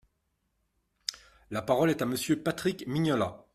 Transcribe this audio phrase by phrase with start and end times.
[1.51, 3.45] La parole est à Monsieur Patrick Mignola.